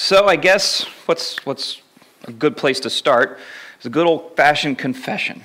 [0.00, 1.82] So I guess what's what's
[2.22, 3.40] a good place to start
[3.80, 5.42] is a good old fashioned confession.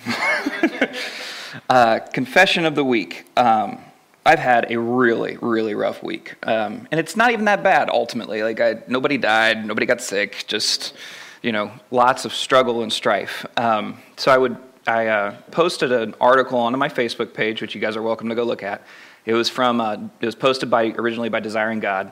[1.71, 3.25] uh, confession of the week.
[3.35, 3.79] Um,
[4.23, 8.43] I've had a really, really rough week, um, and it's not even that bad ultimately.
[8.43, 10.93] Like I, nobody died, nobody got sick, just
[11.41, 13.47] you know, lots of struggle and strife.
[13.57, 17.81] Um, so I would I uh, posted an article onto my Facebook page, which you
[17.81, 18.83] guys are welcome to go look at.
[19.25, 22.11] It was from uh, it was posted by originally by Desiring God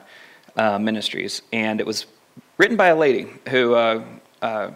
[0.56, 2.06] uh, Ministries, and it was
[2.62, 4.04] written by a lady who uh,
[4.40, 4.70] uh,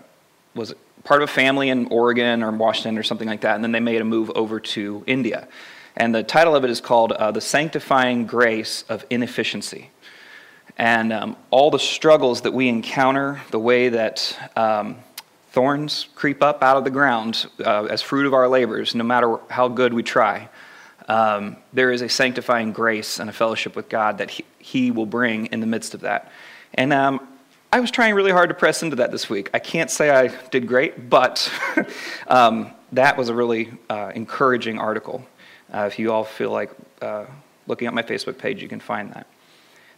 [0.56, 0.74] was
[1.04, 3.78] part of a family in Oregon or Washington or something like that, and then they
[3.78, 5.46] made a move over to India.
[5.96, 9.90] And the title of it is called uh, "The Sanctifying Grace of Inefficiency."
[10.76, 14.96] And um, all the struggles that we encounter, the way that um,
[15.52, 19.38] thorns creep up out of the ground uh, as fruit of our labors, no matter
[19.48, 20.48] how good we try.
[21.06, 25.06] Um, there is a sanctifying grace and a fellowship with God that He, he will
[25.06, 26.32] bring in the midst of that.
[26.74, 27.20] And um,
[27.72, 29.50] I was trying really hard to press into that this week.
[29.52, 31.50] I can't say I did great, but
[32.28, 35.26] um, that was a really uh, encouraging article.
[35.74, 36.70] Uh, if you all feel like
[37.02, 37.26] uh,
[37.66, 39.26] looking at my Facebook page, you can find that.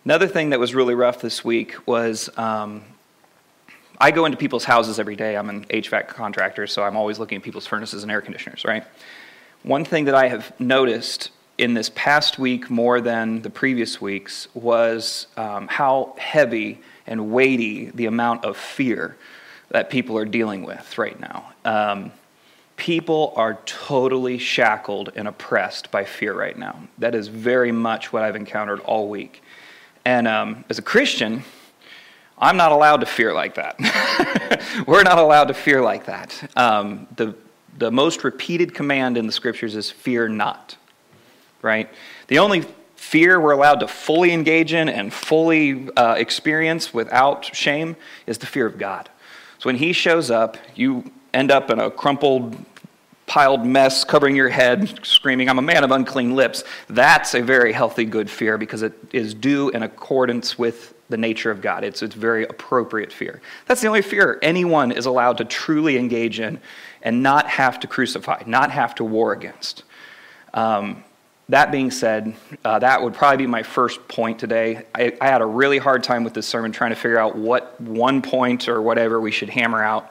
[0.04, 2.82] Another thing that was really rough this week was um,
[4.00, 5.36] I go into people's houses every day.
[5.36, 8.84] I'm an HVAC contractor, so I'm always looking at people's furnaces and air conditioners, right?
[9.62, 14.46] One thing that I have noticed in this past week more than the previous weeks
[14.54, 19.16] was um, how heavy and weighty the amount of fear
[19.70, 21.52] that people are dealing with right now.
[21.64, 22.12] Um,
[22.76, 26.80] people are totally shackled and oppressed by fear right now.
[26.98, 29.42] That is very much what I've encountered all week.
[30.04, 31.42] And um, as a Christian,
[32.38, 34.84] I'm not allowed to fear like that.
[34.86, 36.50] We're not allowed to fear like that.
[36.56, 37.34] Um, the,
[37.76, 40.76] the most repeated command in the scriptures is fear not,
[41.62, 41.90] right?
[42.28, 42.64] The only
[42.96, 48.46] fear we're allowed to fully engage in and fully uh, experience without shame is the
[48.46, 49.08] fear of God.
[49.58, 52.56] So when He shows up, you end up in a crumpled,
[53.26, 56.64] piled mess covering your head, screaming, I'm a man of unclean lips.
[56.88, 61.50] That's a very healthy, good fear because it is due in accordance with the nature
[61.50, 61.84] of God.
[61.84, 63.40] It's, it's very appropriate fear.
[63.66, 66.60] That's the only fear anyone is allowed to truly engage in
[67.02, 69.84] and not have to crucify, not have to war against.
[70.52, 71.04] Um,
[71.48, 74.84] that being said, uh, that would probably be my first point today.
[74.94, 77.80] I, I, had a really hard time with this sermon trying to figure out what
[77.80, 80.10] one point or whatever we should hammer out.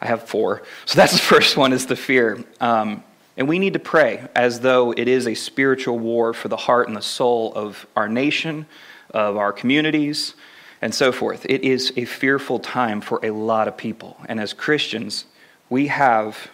[0.00, 0.62] I have four.
[0.86, 2.42] So that's the first one is the fear.
[2.60, 3.04] Um,
[3.36, 6.88] and we need to pray as though it is a spiritual war for the heart
[6.88, 8.66] and the soul of our nation,
[9.10, 10.34] of our communities,
[10.82, 11.46] and so forth.
[11.48, 14.16] It is a fearful time for a lot of people.
[14.28, 15.26] And as Christians,
[15.70, 16.50] we have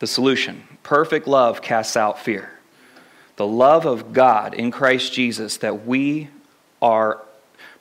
[0.00, 0.62] the solution.
[0.82, 2.59] Perfect love casts out fear.
[3.40, 6.28] The love of God in Christ Jesus that we
[6.82, 7.22] are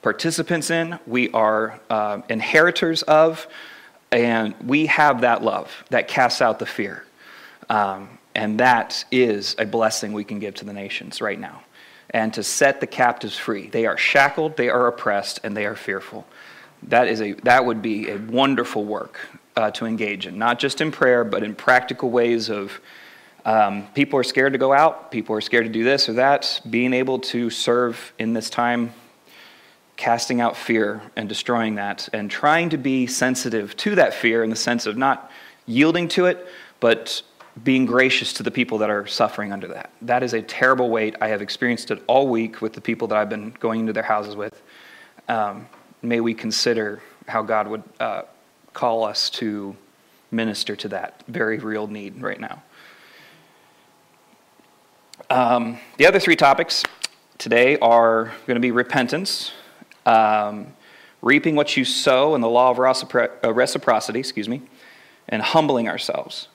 [0.02, 3.46] participants in, we are uh, inheritors of,
[4.09, 7.03] and we have that love that casts out the fear.
[7.70, 11.59] Um, and that is a blessing we can give to the nations right now
[12.12, 13.68] and to set the captives free.
[13.68, 16.26] They are shackled, they are oppressed, and they are fearful.
[16.84, 19.20] That, is a, that would be a wonderful work
[19.58, 22.80] uh, to engage in, not just in prayer, but in practical ways of
[23.49, 26.61] um, people are scared to go out, people are scared to do this or that.
[26.69, 28.93] Being able to serve in this time,
[29.97, 34.51] casting out fear and destroying that, and trying to be sensitive to that fear in
[34.51, 35.31] the sense of not
[35.65, 36.47] yielding to it,
[36.79, 37.23] but
[37.63, 39.89] being gracious to the people that are suffering under that.
[40.03, 41.16] That is a terrible weight.
[41.19, 44.03] I have experienced it all week with the people that I've been going into their
[44.03, 44.61] houses with.
[45.27, 45.67] Um,
[46.03, 48.21] may we consider how God would uh,
[48.73, 49.75] call us to
[50.29, 52.61] minister to that very real need right now.
[55.31, 56.84] Um, the other three topics
[57.38, 59.51] today are going to be repentance,
[60.07, 60.73] um,
[61.22, 64.63] reaping what you sow, and the law of uh, reciprocity, excuse me,
[65.28, 66.47] and humbling ourselves.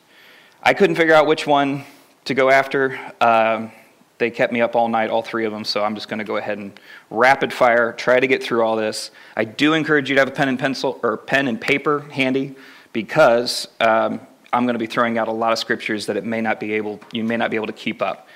[0.61, 1.85] I couldn't figure out which one
[2.25, 2.99] to go after.
[3.21, 3.71] Um,
[4.19, 6.25] they kept me up all night, all three of them, so I'm just going to
[6.25, 6.73] go ahead and
[7.11, 9.13] rapid fire, try to get through all this.
[9.37, 12.57] I do encourage you to have a pen and pencil or pen and paper handy
[12.93, 14.21] because um,
[14.53, 16.73] I'm going to be throwing out a lot of scriptures that it may not be
[16.73, 18.27] able, you may not be able to keep up.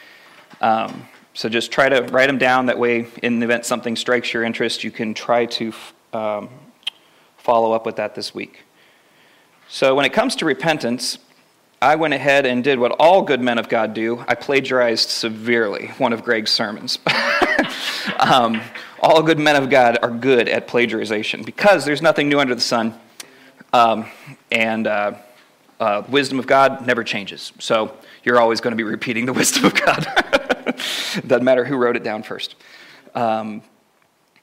[0.60, 2.66] Um, so just try to write them down.
[2.66, 5.72] That way, in the event something strikes your interest, you can try to
[6.12, 6.48] um,
[7.36, 8.64] follow up with that this week.
[9.68, 11.18] So when it comes to repentance,
[11.80, 14.24] I went ahead and did what all good men of God do.
[14.26, 16.98] I plagiarized severely one of Greg's sermons.
[18.18, 18.60] um,
[19.00, 22.60] all good men of God are good at plagiarization because there's nothing new under the
[22.60, 22.98] sun.
[23.72, 24.06] Um,
[24.50, 25.12] and uh,
[25.78, 27.52] uh, wisdom of God never changes.
[27.60, 27.94] So
[28.28, 30.04] you're always going to be repeating the wisdom of God.
[31.26, 32.56] Doesn't matter who wrote it down first.
[33.14, 33.62] Um,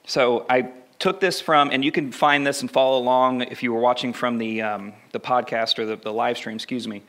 [0.04, 3.72] so I took this from, and you can find this and follow along if you
[3.72, 7.02] were watching from the, um, the podcast or the, the live stream, excuse me.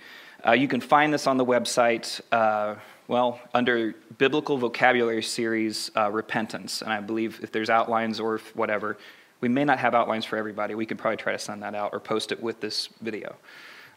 [0.45, 2.75] Uh, you can find this on the website, uh,
[3.07, 6.83] well, under Biblical Vocabulary Series uh, Repentance.
[6.83, 8.99] And I believe if there's outlines or whatever,
[9.41, 10.75] we may not have outlines for everybody.
[10.75, 13.35] We could probably try to send that out or post it with this video.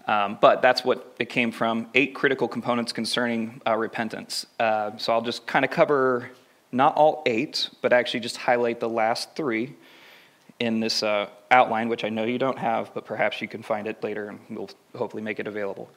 [0.07, 4.47] Um, but that's what it came from eight critical components concerning uh, repentance.
[4.59, 6.31] Uh, so I'll just kind of cover
[6.73, 9.75] not all eight, but actually just highlight the last three
[10.59, 13.87] in this uh, outline, which I know you don't have, but perhaps you can find
[13.87, 15.91] it later and we'll hopefully make it available.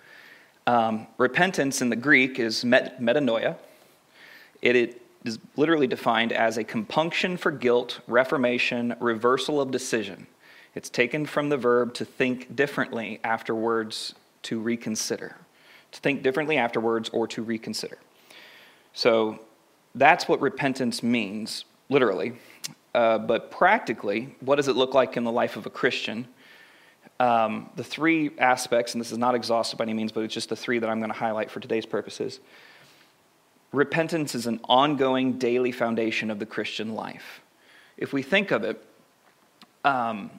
[0.66, 3.58] Um, repentance in the Greek is met- metanoia.
[4.62, 10.28] It, it is literally defined as a compunction for guilt, reformation, reversal of decision.
[10.76, 15.36] It's taken from the verb to think differently afterwards, to reconsider.
[15.92, 17.98] To think differently afterwards or to reconsider.
[18.94, 19.40] So
[19.96, 22.34] that's what repentance means, literally.
[22.96, 26.28] Uh, but practically, what does it look like in the life of a Christian?
[27.20, 30.50] Um, the three aspects, and this is not exhaustive by any means, but it's just
[30.50, 32.40] the three that I'm going to highlight for today's purposes.
[33.72, 37.42] Repentance is an ongoing daily foundation of the Christian life.
[37.98, 38.84] If we think of it,
[39.84, 40.30] um,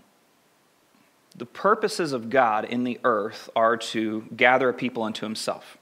[1.36, 5.78] the purposes of God in the earth are to gather a people unto himself.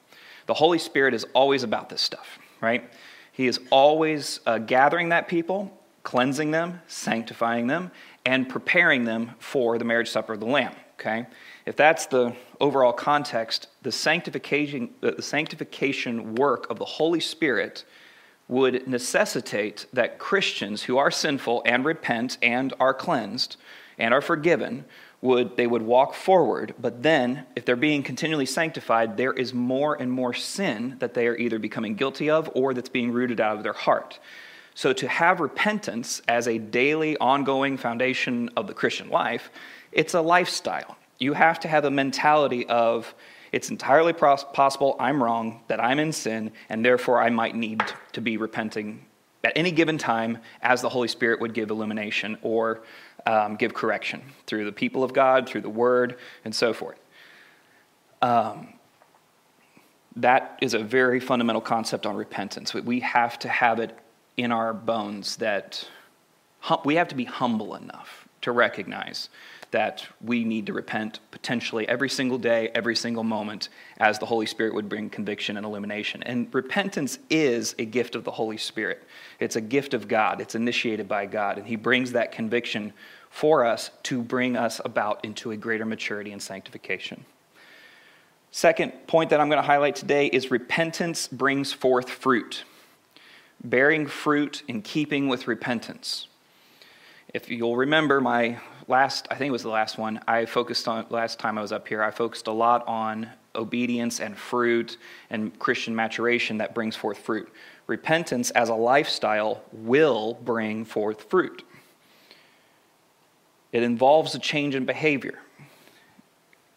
[0.46, 2.90] The Holy Spirit is always about this stuff, right?
[3.32, 7.90] He is always uh, gathering that people, cleansing them, sanctifying them,
[8.24, 11.26] and preparing them for the marriage supper of the Lamb, okay?
[11.66, 17.84] If that's the overall context, the sanctification, the sanctification work of the Holy Spirit
[18.48, 23.56] would necessitate that Christians who are sinful and repent and are cleansed
[23.98, 24.84] and are forgiven
[25.22, 29.94] would they would walk forward but then if they're being continually sanctified there is more
[29.94, 33.56] and more sin that they are either becoming guilty of or that's being rooted out
[33.56, 34.18] of their heart.
[34.74, 39.50] So to have repentance as a daily ongoing foundation of the christian life
[39.92, 40.96] it's a lifestyle.
[41.18, 43.14] You have to have a mentality of
[43.52, 47.82] it's entirely possible i'm wrong that i'm in sin and therefore i might need
[48.12, 49.04] to be repenting
[49.44, 52.82] at any given time as the holy spirit would give illumination or
[53.26, 56.98] um, give correction through the people of God, through the word, and so forth.
[58.20, 58.74] Um,
[60.16, 62.74] that is a very fundamental concept on repentance.
[62.74, 63.96] We have to have it
[64.36, 65.88] in our bones that
[66.84, 69.28] we have to be humble enough to recognize
[69.72, 74.46] that we need to repent potentially every single day, every single moment, as the Holy
[74.46, 76.22] Spirit would bring conviction and illumination.
[76.22, 79.02] And repentance is a gift of the Holy Spirit,
[79.40, 82.92] it's a gift of God, it's initiated by God, and He brings that conviction
[83.30, 87.24] for us to bring us about into a greater maturity and sanctification.
[88.50, 92.64] Second point that I'm going to highlight today is repentance brings forth fruit.
[93.64, 96.26] Bearing fruit in keeping with repentance.
[97.32, 98.58] If you'll remember my
[98.88, 101.72] last, I think it was the last one, I focused on, last time I was
[101.72, 104.96] up here, I focused a lot on obedience and fruit
[105.30, 107.52] and Christian maturation that brings forth fruit.
[107.86, 111.62] Repentance as a lifestyle will bring forth fruit.
[113.72, 115.38] It involves a change in behavior.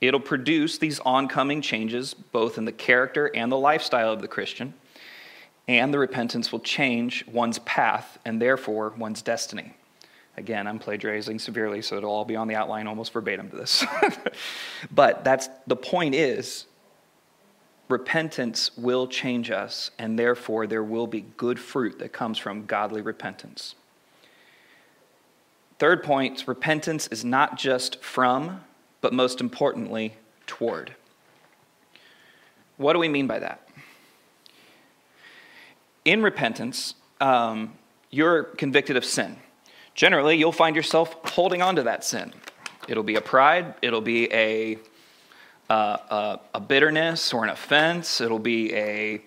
[0.02, 4.74] It'll produce these oncoming changes, both in the character and the lifestyle of the Christian,
[5.68, 9.74] and the repentance will change one's path and therefore one's destiny.
[10.38, 13.86] Again, I'm plagiarizing severely, so it'll all be on the outline almost verbatim to this.
[14.92, 16.66] but that's the point is
[17.88, 23.02] repentance will change us, and therefore there will be good fruit that comes from godly
[23.02, 23.76] repentance.
[25.80, 28.62] Third point repentance is not just from,
[29.00, 30.16] but most importantly,
[30.48, 30.96] toward.
[32.78, 33.68] What do we mean by that?
[36.04, 37.74] In repentance, um,
[38.12, 39.38] you're convicted of sin
[39.96, 42.34] generally you'll find yourself holding on to that sin.
[42.88, 44.78] It'll be a pride, it'll be a,
[45.70, 49.22] uh, a, a, bitterness or an offense, it'll be a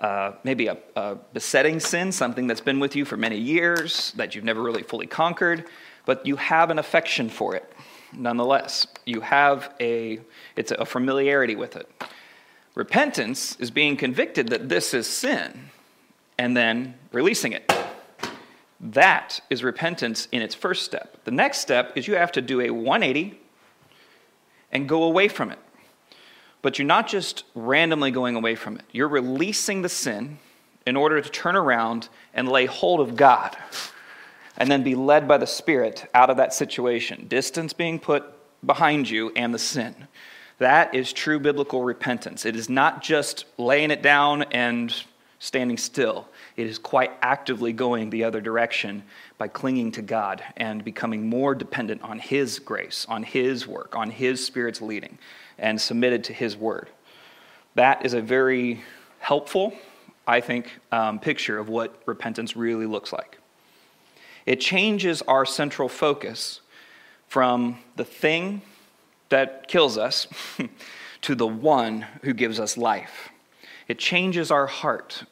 [0.00, 4.34] uh, maybe a, a besetting sin, something that's been with you for many years that
[4.34, 5.64] you've never really fully conquered,
[6.04, 7.72] but you have an affection for it
[8.12, 8.86] nonetheless.
[9.04, 10.20] You have a,
[10.54, 11.88] it's a familiarity with it.
[12.74, 15.70] Repentance is being convicted that this is sin
[16.36, 17.75] and then releasing it
[18.80, 21.24] that is repentance in its first step.
[21.24, 23.40] The next step is you have to do a 180
[24.72, 25.58] and go away from it.
[26.62, 30.38] But you're not just randomly going away from it, you're releasing the sin
[30.86, 33.56] in order to turn around and lay hold of God
[34.56, 37.26] and then be led by the Spirit out of that situation.
[37.28, 38.24] Distance being put
[38.64, 40.08] behind you and the sin.
[40.58, 42.46] That is true biblical repentance.
[42.46, 44.94] It is not just laying it down and
[45.38, 46.28] standing still.
[46.56, 49.02] It is quite actively going the other direction
[49.36, 54.10] by clinging to God and becoming more dependent on His grace, on His work, on
[54.10, 55.18] His Spirit's leading,
[55.58, 56.88] and submitted to His word.
[57.74, 58.82] That is a very
[59.18, 59.74] helpful,
[60.26, 63.38] I think, um, picture of what repentance really looks like.
[64.46, 66.60] It changes our central focus
[67.28, 68.62] from the thing
[69.28, 70.26] that kills us
[71.22, 73.30] to the one who gives us life.
[73.88, 75.24] It changes our heart.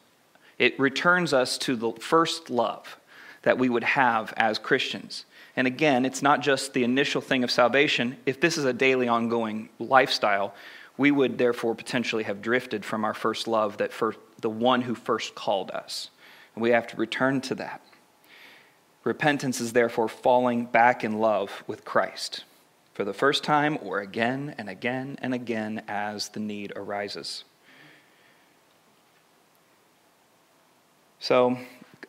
[0.57, 2.97] It returns us to the first love
[3.41, 5.25] that we would have as Christians.
[5.55, 8.17] And again, it's not just the initial thing of salvation.
[8.25, 10.53] If this is a daily ongoing lifestyle,
[10.97, 14.95] we would therefore potentially have drifted from our first love, that first, the one who
[14.95, 16.09] first called us.
[16.55, 17.81] And we have to return to that.
[19.03, 22.43] Repentance is therefore falling back in love with Christ
[22.93, 27.43] for the first time or again and again and again as the need arises.
[31.25, 31.57] So,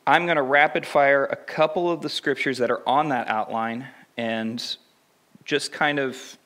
[0.06, 3.88] I'm going to rapid fire a couple of the scriptures that are on that outline
[4.18, 4.62] and
[5.46, 6.36] just kind of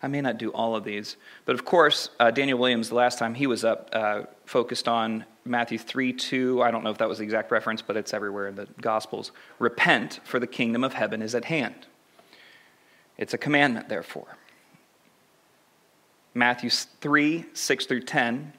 [0.00, 3.18] I may not do all of these, but of course, uh, Daniel Williams, the last
[3.18, 6.62] time he was up, uh, focused on Matthew 3 2.
[6.62, 9.32] I don't know if that was the exact reference, but it's everywhere in the Gospels.
[9.58, 11.88] Repent, for the kingdom of heaven is at hand.
[13.16, 14.36] It's a commandment, therefore.
[16.34, 18.52] Matthew 3 6 through 10.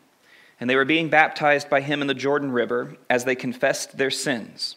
[0.60, 4.12] And they were being baptized by him in the Jordan River as they confessed their
[4.12, 4.76] sins.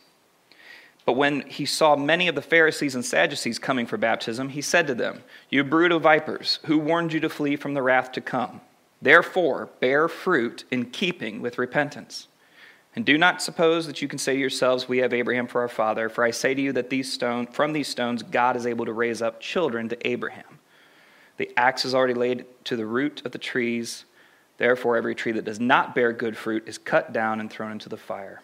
[1.05, 4.87] But when he saw many of the Pharisees and Sadducees coming for baptism, he said
[4.87, 8.21] to them, You brood of vipers, who warned you to flee from the wrath to
[8.21, 8.61] come?
[9.01, 12.29] Therefore, bear fruit in keeping with repentance.
[12.95, 15.69] And do not suppose that you can say to yourselves, We have Abraham for our
[15.69, 16.09] father.
[16.09, 18.93] For I say to you that these stone, from these stones God is able to
[18.93, 20.61] raise up children to Abraham.
[21.39, 24.05] The axe is already laid to the root of the trees.
[24.63, 27.89] Therefore, every tree that does not bear good fruit is cut down and thrown into
[27.89, 28.43] the fire.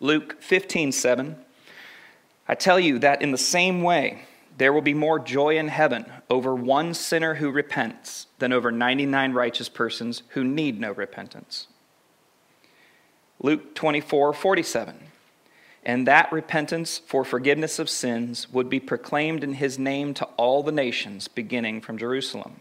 [0.00, 1.36] Luke 15, 7.
[2.48, 4.22] I tell you that in the same way,
[4.56, 9.34] there will be more joy in heaven over one sinner who repents than over 99
[9.34, 11.66] righteous persons who need no repentance.
[13.38, 14.96] Luke 24, 47.
[15.84, 20.62] And that repentance for forgiveness of sins would be proclaimed in his name to all
[20.62, 22.60] the nations, beginning from Jerusalem.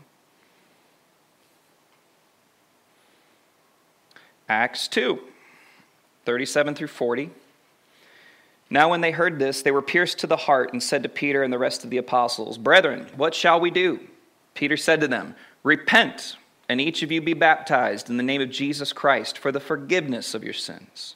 [4.47, 5.19] Acts 2.
[6.25, 7.29] 37 through 40.
[8.69, 11.43] Now, when they heard this, they were pierced to the heart and said to Peter
[11.43, 13.99] and the rest of the apostles, Brethren, what shall we do?
[14.55, 16.35] Peter said to them, Repent,
[16.67, 20.33] and each of you be baptized in the name of Jesus Christ for the forgiveness
[20.33, 21.15] of your sins,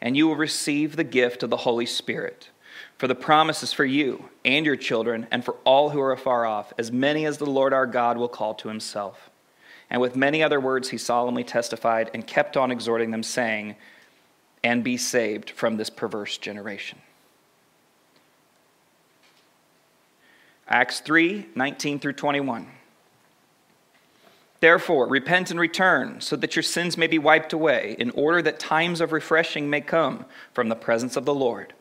[0.00, 2.50] and you will receive the gift of the Holy Spirit.
[2.96, 6.46] For the promise is for you and your children, and for all who are afar
[6.46, 9.30] off, as many as the Lord our God will call to himself.
[9.90, 13.76] And with many other words he solemnly testified and kept on exhorting them, saying,
[14.62, 16.98] and be saved from this perverse generation.
[20.68, 22.66] Acts 3 19 through 21.
[24.60, 28.58] Therefore, repent and return, so that your sins may be wiped away, in order that
[28.58, 31.74] times of refreshing may come from the presence of the Lord,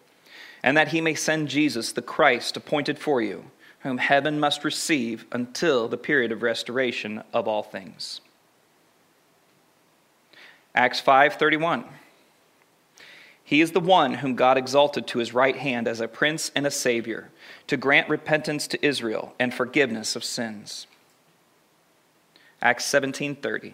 [0.61, 3.45] and that he may send Jesus, the Christ, appointed for you,
[3.87, 8.19] whom heaven must receive until the period of restoration of all things.
[10.75, 11.85] Acts 5:31
[13.47, 16.67] he is the one whom God exalted to his right hand as a prince and
[16.67, 17.29] a savior,
[17.67, 20.85] to grant repentance to Israel and forgiveness of sins.
[22.61, 23.73] Acts 17:30.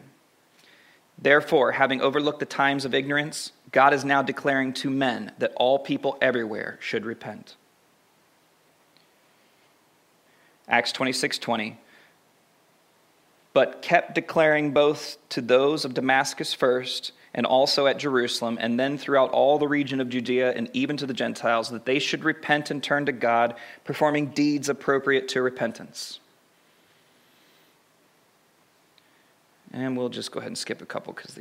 [1.17, 5.79] Therefore, having overlooked the times of ignorance, God is now declaring to men that all
[5.79, 7.55] people everywhere should repent.
[10.73, 11.77] Acts 26:20
[13.53, 18.97] But kept declaring both to those of Damascus first and also at Jerusalem, and then
[18.97, 22.71] throughout all the region of Judea and even to the Gentiles, that they should repent
[22.71, 23.53] and turn to God,
[23.83, 26.19] performing deeds appropriate to repentance.
[29.71, 31.35] And we'll just go ahead and skip a couple because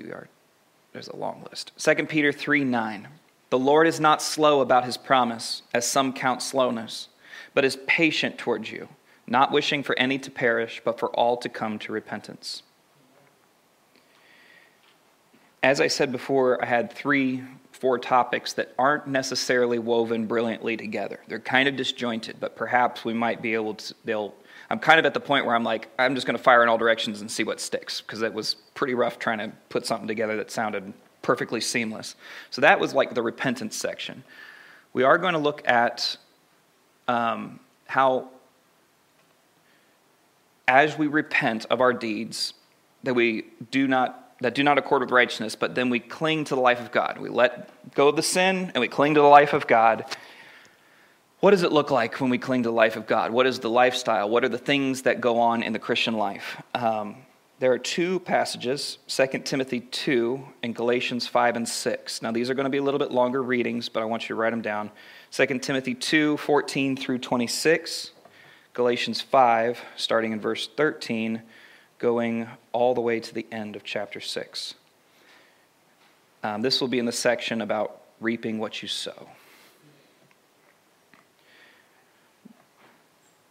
[0.92, 1.72] there's a long list.
[1.78, 3.08] 2 Peter 3 9.
[3.48, 7.08] The Lord is not slow about his promise, as some count slowness,
[7.54, 8.88] but is patient towards you,
[9.26, 12.62] not wishing for any to perish, but for all to come to repentance
[15.62, 21.20] as I said before, I had three, four topics that aren't necessarily woven brilliantly together.
[21.28, 24.34] They're kind of disjointed, but perhaps we might be able to, they'll,
[24.70, 26.68] I'm kind of at the point where I'm like, I'm just going to fire in
[26.68, 30.08] all directions and see what sticks, because it was pretty rough trying to put something
[30.08, 32.16] together that sounded perfectly seamless.
[32.50, 34.24] So that was like the repentance section.
[34.92, 36.16] We are going to look at
[37.06, 38.30] um, how,
[40.72, 42.54] as we repent of our deeds,
[43.02, 46.56] that we do not that do not accord with righteousness, but then we cling to
[46.56, 47.18] the life of God.
[47.20, 50.04] We let go of the sin and we cling to the life of God.
[51.38, 53.30] What does it look like when we cling to the life of God?
[53.30, 54.28] What is the lifestyle?
[54.28, 56.60] What are the things that go on in the Christian life?
[56.74, 57.16] Um,
[57.60, 62.22] there are two passages 2 Timothy 2 and Galatians 5 and 6.
[62.22, 64.28] Now, these are going to be a little bit longer readings, but I want you
[64.28, 64.90] to write them down.
[65.30, 68.10] 2 Timothy 2 14 through 26,
[68.74, 71.42] Galatians 5, starting in verse 13
[71.98, 74.74] going all the way to the end of chapter 6.
[76.42, 79.28] Um, this will be in the section about reaping what you sow.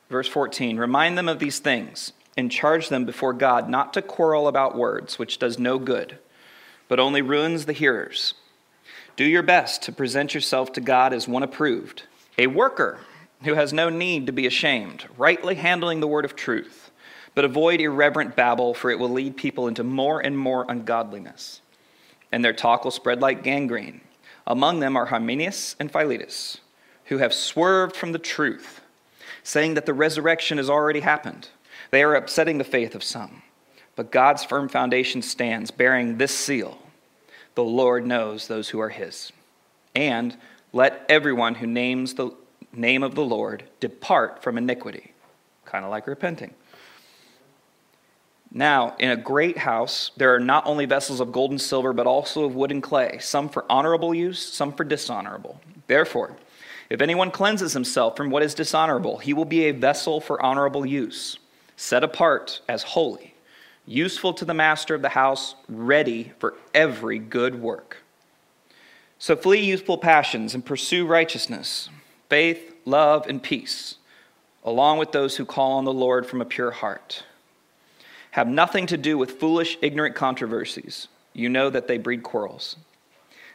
[0.09, 4.47] Verse 14 Remind them of these things and charge them before God not to quarrel
[4.47, 6.17] about words, which does no good,
[6.87, 8.33] but only ruins the hearers.
[9.15, 12.03] Do your best to present yourself to God as one approved,
[12.39, 12.99] a worker
[13.43, 16.91] who has no need to be ashamed, rightly handling the word of truth.
[17.33, 21.61] But avoid irreverent babble, for it will lead people into more and more ungodliness.
[22.31, 24.01] And their talk will spread like gangrene.
[24.45, 26.59] Among them are Hymenaeus and Philetus,
[27.05, 28.81] who have swerved from the truth,
[29.43, 31.49] saying that the resurrection has already happened.
[31.89, 33.43] They are upsetting the faith of some.
[33.95, 36.77] But God's firm foundation stands, bearing this seal
[37.55, 39.31] The Lord knows those who are his.
[39.93, 40.37] And
[40.73, 42.31] let everyone who names the
[42.73, 45.13] name of the Lord depart from iniquity.
[45.65, 46.53] Kind of like repenting.
[48.53, 52.05] Now, in a great house, there are not only vessels of gold and silver, but
[52.05, 55.61] also of wood and clay, some for honorable use, some for dishonorable.
[55.87, 56.35] Therefore,
[56.89, 60.85] if anyone cleanses himself from what is dishonorable, he will be a vessel for honorable
[60.85, 61.39] use,
[61.77, 63.33] set apart as holy,
[63.85, 68.03] useful to the master of the house, ready for every good work.
[69.17, 71.87] So flee youthful passions and pursue righteousness,
[72.31, 73.95] faith, love, and peace,
[74.63, 77.23] along with those who call on the Lord from a pure heart
[78.31, 81.07] have nothing to do with foolish, ignorant controversies.
[81.33, 82.77] You know that they breed quarrels.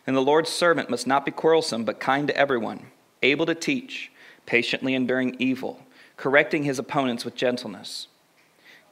[0.07, 2.87] And the Lord's servant must not be quarrelsome, but kind to everyone,
[3.23, 4.13] able to teach,
[4.45, 5.81] patiently enduring evil,
[6.17, 8.07] correcting his opponents with gentleness.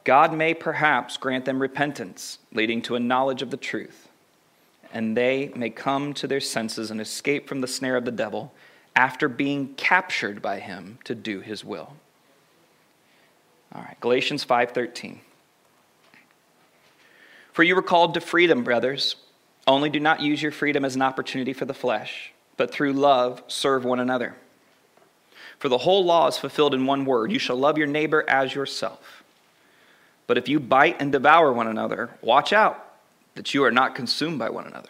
[0.03, 4.09] God may perhaps grant them repentance, leading to a knowledge of the truth,
[4.91, 8.51] and they may come to their senses and escape from the snare of the devil
[8.95, 11.93] after being captured by him to do his will.
[13.73, 15.19] All right, Galatians 5:13.
[17.51, 19.15] For you were called to freedom, brothers.
[19.67, 23.43] Only do not use your freedom as an opportunity for the flesh, but through love
[23.47, 24.35] serve one another.
[25.57, 28.53] For the whole law is fulfilled in one word you shall love your neighbor as
[28.53, 29.23] yourself.
[30.27, 32.93] But if you bite and devour one another, watch out
[33.35, 34.89] that you are not consumed by one another.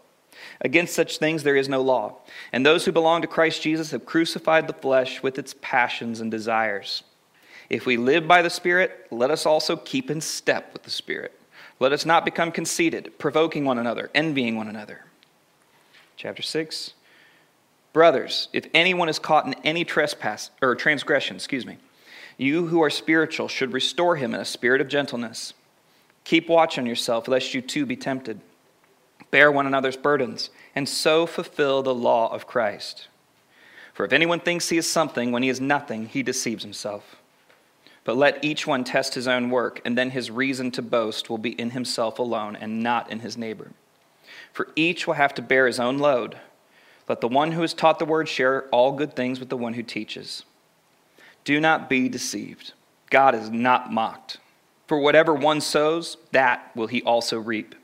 [0.61, 2.15] Against such things there is no law.
[2.51, 6.29] And those who belong to Christ Jesus have crucified the flesh with its passions and
[6.29, 7.03] desires.
[7.69, 11.39] If we live by the Spirit, let us also keep in step with the Spirit.
[11.79, 15.05] Let us not become conceited, provoking one another, envying one another.
[16.17, 16.93] Chapter 6.
[17.93, 21.77] Brothers, if anyone is caught in any trespass or transgression, excuse me,
[22.37, 25.53] you who are spiritual should restore him in a spirit of gentleness.
[26.23, 28.39] Keep watch on yourself, lest you too be tempted.
[29.29, 33.07] Bear one another's burdens, and so fulfill the law of Christ.
[33.93, 37.17] For if anyone thinks he is something when he is nothing, he deceives himself.
[38.03, 41.37] But let each one test his own work, and then his reason to boast will
[41.37, 43.71] be in himself alone and not in his neighbor
[44.53, 46.37] for each will have to bear his own load.
[47.07, 49.73] Let the one who has taught the word share all good things with the one
[49.73, 50.43] who teaches.
[51.43, 52.73] Do not be deceived.
[53.09, 54.37] God is not mocked.
[54.87, 57.75] For whatever one sows, that will he also reap.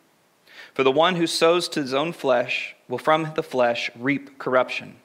[0.77, 4.97] For the one who sows to his own flesh will from the flesh reap corruption.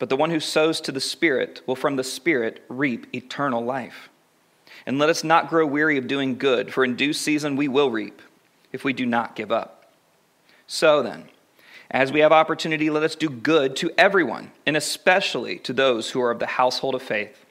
[0.00, 4.08] But the one who sows to the Spirit will from the Spirit reap eternal life.
[4.84, 7.88] And let us not grow weary of doing good, for in due season we will
[7.88, 8.20] reap,
[8.72, 9.92] if we do not give up.
[10.66, 11.28] So then,
[11.88, 16.20] As we have opportunity, let us do good to everyone, and especially to those who
[16.20, 17.46] are of the household of faith.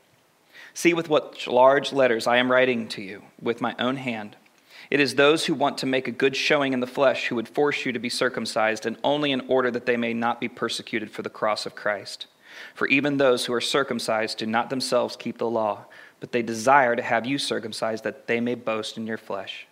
[0.73, 4.35] See with what large letters I am writing to you with my own hand.
[4.89, 7.49] It is those who want to make a good showing in the flesh who would
[7.49, 11.11] force you to be circumcised, and only in order that they may not be persecuted
[11.11, 12.27] for the cross of Christ.
[12.73, 15.85] For even those who are circumcised do not themselves keep the law,
[16.19, 19.67] but they desire to have you circumcised that they may boast in your flesh.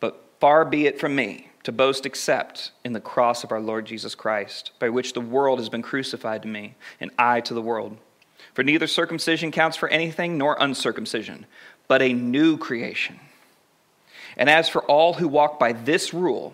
[0.00, 3.86] But far be it from me to boast except in the cross of our Lord
[3.86, 7.62] Jesus Christ, by which the world has been crucified to me, and I to the
[7.62, 7.96] world.
[8.54, 11.46] For neither circumcision counts for anything nor uncircumcision,
[11.88, 13.18] but a new creation.
[14.36, 16.52] And as for all who walk by this rule,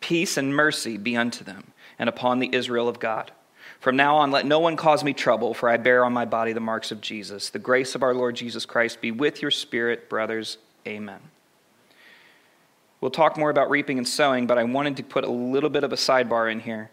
[0.00, 3.32] peace and mercy be unto them, and upon the Israel of God.
[3.80, 6.52] From now on, let no one cause me trouble, for I bear on my body
[6.52, 7.50] the marks of Jesus.
[7.50, 10.58] The grace of our Lord Jesus Christ be with your spirit, brothers.
[10.86, 11.20] Amen.
[13.00, 15.84] We'll talk more about reaping and sowing, but I wanted to put a little bit
[15.84, 16.90] of a sidebar in here.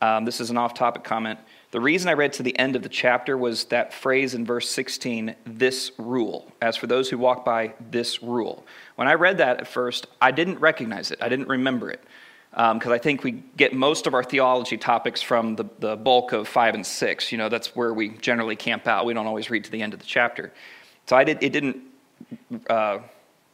[0.00, 1.38] Um, this is an off topic comment.
[1.72, 4.68] The reason I read to the end of the chapter was that phrase in verse
[4.68, 6.52] 16, this rule.
[6.60, 8.66] As for those who walk by this rule.
[8.96, 12.04] When I read that at first, I didn't recognize it, I didn't remember it.
[12.50, 16.32] Because um, I think we get most of our theology topics from the, the bulk
[16.32, 17.32] of five and six.
[17.32, 19.06] You know, that's where we generally camp out.
[19.06, 20.52] We don't always read to the end of the chapter.
[21.06, 21.78] So I did, it didn't
[22.68, 22.98] uh,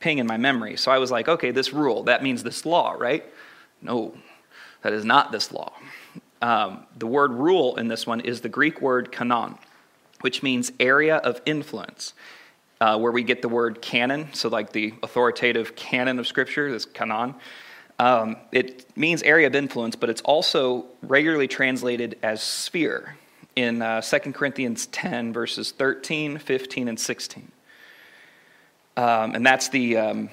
[0.00, 0.76] ping in my memory.
[0.76, 3.24] So I was like, okay, this rule, that means this law, right?
[3.80, 4.16] No,
[4.82, 5.72] that is not this law.
[6.40, 9.58] Um, the word rule in this one is the Greek word kanon,
[10.20, 12.14] which means area of influence,
[12.80, 16.86] uh, where we get the word canon, so like the authoritative canon of Scripture, this
[16.86, 17.34] kanon.
[17.98, 23.16] Um, it means area of influence, but it's also regularly translated as sphere
[23.56, 27.52] in uh, 2 Corinthians 10, verses 13, 15, and 16.
[28.96, 30.30] Um, and that's the um,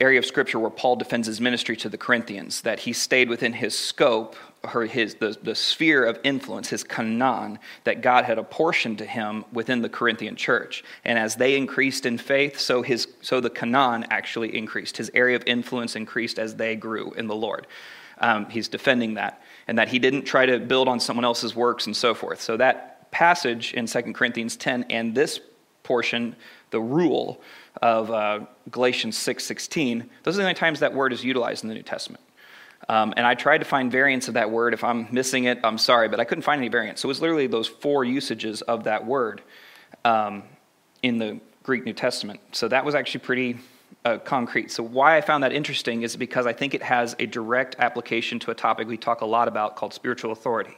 [0.00, 3.54] area of scripture where Paul defends his ministry to the Corinthians, that he stayed within
[3.54, 4.36] his scope,
[4.74, 9.44] or his, the, the sphere of influence, his kanon, that God had apportioned to him
[9.52, 10.84] within the Corinthian church.
[11.04, 14.96] And as they increased in faith, so, his, so the kanon actually increased.
[14.96, 17.66] His area of influence increased as they grew in the Lord.
[18.20, 21.86] Um, he's defending that, and that he didn't try to build on someone else's works
[21.86, 22.40] and so forth.
[22.40, 25.40] So that passage in 2 Corinthians 10 and this
[25.84, 26.34] portion
[26.70, 27.40] the rule
[27.80, 28.40] of uh,
[28.70, 32.22] Galatians 6.16, those are the only times that word is utilized in the New Testament.
[32.88, 34.72] Um, and I tried to find variants of that word.
[34.72, 37.02] If I'm missing it, I'm sorry, but I couldn't find any variants.
[37.02, 39.42] So it was literally those four usages of that word
[40.04, 40.42] um,
[41.02, 42.40] in the Greek New Testament.
[42.52, 43.58] So that was actually pretty
[44.04, 44.70] uh, concrete.
[44.70, 48.38] So why I found that interesting is because I think it has a direct application
[48.40, 50.76] to a topic we talk a lot about called spiritual authority.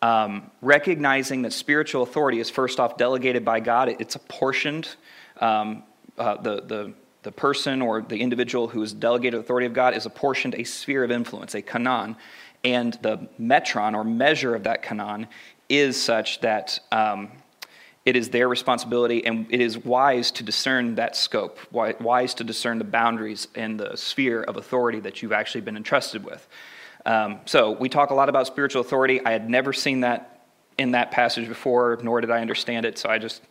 [0.00, 4.88] Um, recognizing that spiritual authority is first off delegated by God, it's apportioned.
[5.40, 5.84] Um,
[6.18, 10.06] uh, the, the, the person or the individual who is delegated authority of God is
[10.06, 12.16] apportioned a sphere of influence, a kanon,
[12.64, 15.26] and the metron or measure of that kanon
[15.68, 17.30] is such that um,
[18.04, 22.78] it is their responsibility and it is wise to discern that scope, wise to discern
[22.78, 26.46] the boundaries and the sphere of authority that you've actually been entrusted with.
[27.06, 29.24] Um, so we talk a lot about spiritual authority.
[29.24, 30.46] I had never seen that
[30.78, 32.98] in that passage before, nor did I understand it.
[32.98, 33.42] So I just,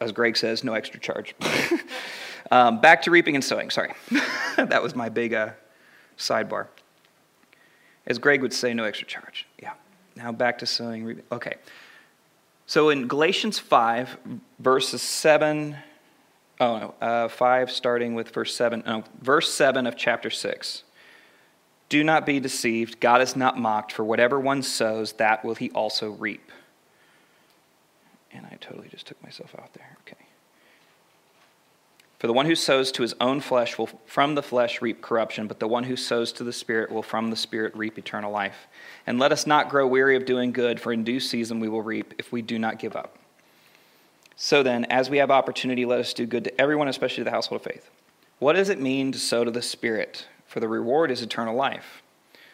[0.00, 1.34] as Greg says, no extra charge.
[2.50, 3.70] um, back to reaping and sowing.
[3.70, 3.92] Sorry,
[4.56, 5.50] that was my big uh,
[6.16, 6.68] sidebar.
[8.06, 9.46] As Greg would say, no extra charge.
[9.62, 9.72] Yeah.
[10.16, 11.04] Now back to sowing.
[11.04, 11.24] Reaping.
[11.30, 11.56] Okay.
[12.66, 14.18] So in Galatians 5,
[14.58, 15.76] verses 7,
[16.60, 20.84] oh no, uh, 5 starting with verse 7, no, verse 7 of chapter 6.
[21.88, 23.00] Do not be deceived.
[23.00, 26.52] God is not mocked, for whatever one sows, that will he also reap.
[28.32, 29.96] And I totally just took myself out there.
[30.02, 30.27] Okay.
[32.18, 35.46] For the one who sows to his own flesh will from the flesh reap corruption,
[35.46, 38.66] but the one who sows to the Spirit will from the Spirit reap eternal life.
[39.06, 41.82] And let us not grow weary of doing good, for in due season we will
[41.82, 43.18] reap if we do not give up.
[44.34, 47.30] So then, as we have opportunity, let us do good to everyone, especially to the
[47.30, 47.90] household of faith.
[48.40, 50.26] What does it mean to sow to the Spirit?
[50.48, 52.02] for the reward is eternal life.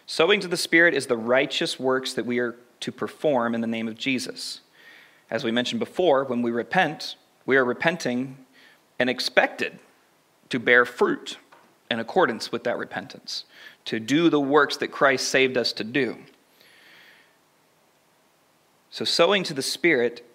[0.05, 3.66] Sowing to the Spirit is the righteous works that we are to perform in the
[3.66, 4.61] name of Jesus.
[5.31, 7.14] As we mentioned before, when we repent,
[7.46, 8.37] we are repenting
[9.05, 9.79] and expected
[10.49, 11.37] to bear fruit
[11.90, 13.45] in accordance with that repentance,
[13.85, 16.17] to do the works that Christ saved us to do.
[18.88, 20.27] So, sowing to the Spirit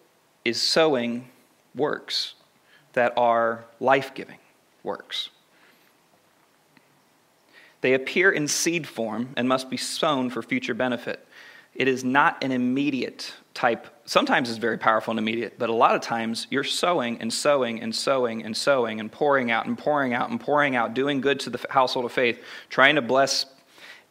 [0.46, 1.30] is sowing
[1.74, 2.36] works
[2.94, 4.38] that are life giving
[4.84, 5.32] works.
[7.82, 11.28] They appear in seed form and must be sown for future benefit.
[11.74, 13.88] It is not an immediate type.
[14.06, 17.82] Sometimes is very powerful and immediate, but a lot of times you're sowing and sowing
[17.82, 21.40] and sowing and sowing and pouring out and pouring out and pouring out, doing good
[21.42, 23.46] to the household of faith, trying to bless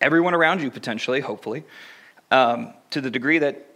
[0.01, 1.65] everyone around you potentially, hopefully,
[2.31, 3.67] um, to the degree that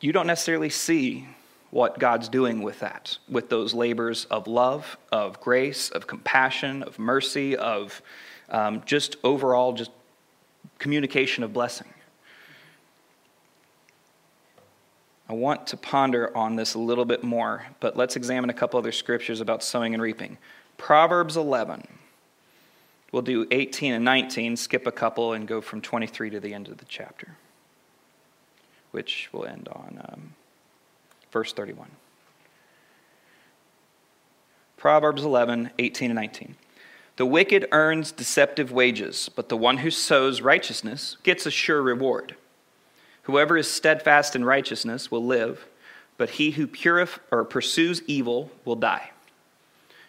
[0.00, 1.28] you don't necessarily see
[1.70, 6.98] what God's doing with that, with those labors of love, of grace, of compassion, of
[6.98, 8.02] mercy, of
[8.48, 9.90] um, just overall just
[10.78, 11.86] communication of blessing.
[15.30, 18.80] I want to ponder on this a little bit more, but let's examine a couple
[18.80, 20.38] other scriptures about sowing and reaping.
[20.76, 21.86] Proverbs 11.
[23.12, 26.66] We'll do 18 and 19, skip a couple, and go from 23 to the end
[26.66, 27.36] of the chapter,
[28.90, 30.34] which will end on um,
[31.30, 31.88] verse 31.
[34.76, 36.56] Proverbs 11, 18 and 19.
[37.18, 42.34] The wicked earns deceptive wages, but the one who sows righteousness gets a sure reward.
[43.30, 45.64] Whoever is steadfast in righteousness will live,
[46.18, 49.12] but he who purif- or pursues evil will die.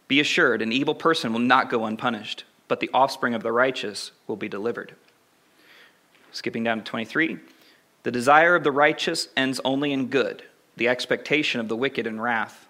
[0.08, 4.10] Be assured, an evil person will not go unpunished, but the offspring of the righteous
[4.26, 4.96] will be delivered.
[6.32, 7.38] Skipping down to 23.
[8.02, 10.42] The desire of the righteous ends only in good
[10.78, 12.68] the expectation of the wicked in wrath.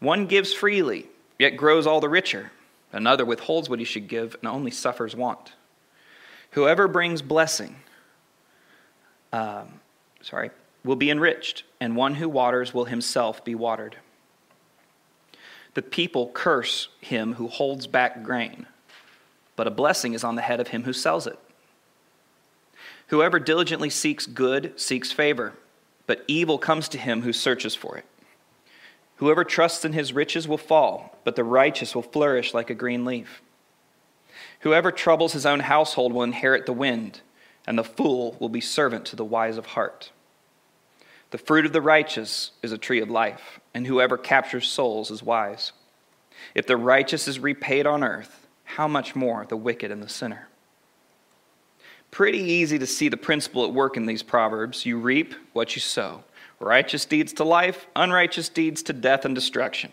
[0.00, 1.06] One gives freely,
[1.38, 2.50] yet grows all the richer.
[2.90, 5.52] Another withholds what he should give and only suffers want.
[6.50, 7.76] Whoever brings blessing,
[9.32, 9.80] um,
[10.22, 10.50] sorry,
[10.84, 13.96] will be enriched, and one who waters will himself be watered.
[15.74, 18.66] The people curse him who holds back grain,
[19.56, 21.38] but a blessing is on the head of him who sells it.
[23.08, 25.54] Whoever diligently seeks good seeks favor
[26.06, 28.04] but evil comes to him who searches for it.
[29.16, 33.04] Whoever trusts in his riches will fall, but the righteous will flourish like a green
[33.04, 33.42] leaf.
[34.60, 37.20] Whoever troubles his own household will inherit the wind,
[37.66, 40.10] and the fool will be servant to the wise of heart.
[41.30, 45.22] The fruit of the righteous is a tree of life, and whoever captures souls is
[45.22, 45.72] wise.
[46.54, 50.48] If the righteous is repaid on earth, how much more the wicked and the sinner?
[52.10, 54.86] Pretty easy to see the principle at work in these proverbs.
[54.86, 56.24] You reap what you sow.
[56.60, 59.92] Righteous deeds to life, unrighteous deeds to death and destruction.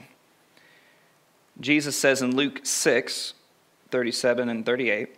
[1.60, 3.34] Jesus says in Luke 6
[3.92, 5.16] 37 and 38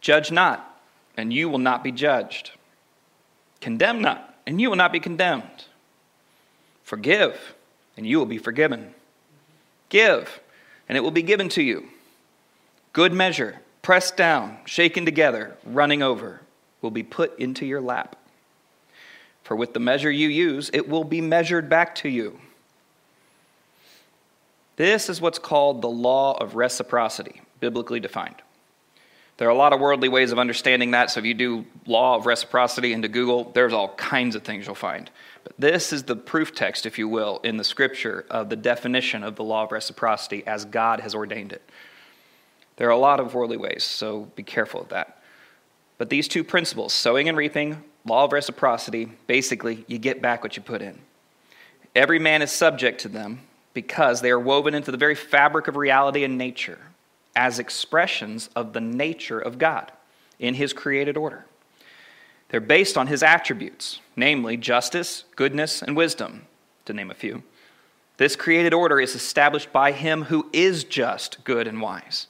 [0.00, 0.75] Judge not,
[1.16, 2.50] and you will not be judged.
[3.60, 5.64] Condemn not, and you will not be condemned.
[6.82, 7.54] Forgive,
[7.96, 8.94] and you will be forgiven.
[9.88, 10.40] Give,
[10.88, 11.88] and it will be given to you.
[12.92, 16.40] Good measure pressed down, shaken together, running over,
[16.82, 18.16] will be put into your lap.
[19.44, 22.40] For with the measure you use, it will be measured back to you.
[24.74, 28.42] This is what's called the law of reciprocity, biblically defined.
[29.38, 32.16] There are a lot of worldly ways of understanding that, so if you do law
[32.16, 35.10] of reciprocity into Google, there's all kinds of things you'll find.
[35.44, 39.22] But this is the proof text, if you will, in the scripture of the definition
[39.22, 41.62] of the law of reciprocity as God has ordained it.
[42.76, 45.22] There are a lot of worldly ways, so be careful of that.
[45.98, 50.56] But these two principles, sowing and reaping, law of reciprocity, basically, you get back what
[50.56, 50.98] you put in.
[51.94, 53.40] Every man is subject to them
[53.74, 56.78] because they are woven into the very fabric of reality and nature
[57.36, 59.92] as expressions of the nature of God
[60.40, 61.46] in his created order.
[62.48, 66.46] They're based on his attributes, namely justice, goodness, and wisdom,
[66.86, 67.44] to name a few.
[68.16, 72.26] This created order is established by him who is just, good, and wise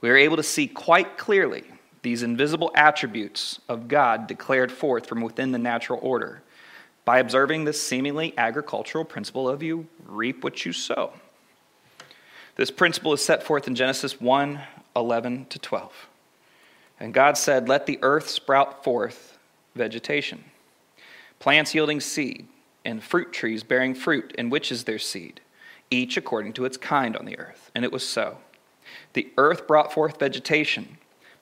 [0.00, 1.64] we are able to see quite clearly
[2.02, 6.42] these invisible attributes of God declared forth from within the natural order
[7.04, 11.12] by observing this seemingly agricultural principle of you reap what you sow.
[12.58, 14.60] This principle is set forth in Genesis 1
[14.96, 16.08] 11 to 12.
[16.98, 19.38] And God said, Let the earth sprout forth
[19.76, 20.42] vegetation,
[21.38, 22.48] plants yielding seed,
[22.84, 25.40] and fruit trees bearing fruit, in which is their seed,
[25.88, 27.70] each according to its kind on the earth.
[27.76, 28.38] And it was so.
[29.12, 30.98] The earth brought forth vegetation,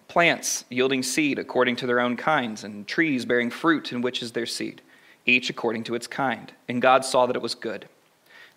[0.08, 4.32] plants yielding seed according to their own kinds, and trees bearing fruit in which is
[4.32, 4.82] their seed,
[5.24, 6.52] each according to its kind.
[6.68, 7.88] And God saw that it was good.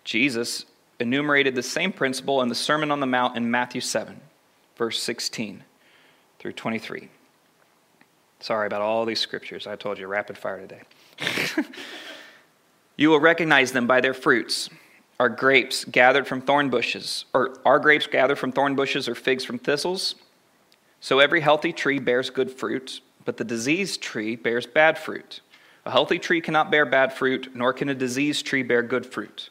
[0.04, 0.66] Jesus
[1.00, 4.20] enumerated the same principle in the Sermon on the Mount in Matthew 7,
[4.76, 5.64] verse 16
[6.38, 7.08] through 23.
[8.40, 9.66] Sorry about all these scriptures.
[9.66, 10.82] I told you, rapid fire today.
[12.96, 14.70] you will recognize them by their fruits.
[15.18, 17.26] Are grapes gathered from thorn bushes?
[17.34, 20.14] Or are grapes gathered from thorn bushes or figs from thistles?
[21.00, 25.40] So every healthy tree bears good fruit, but the diseased tree bears bad fruit.
[25.84, 29.50] A healthy tree cannot bear bad fruit, nor can a diseased tree bear good fruit.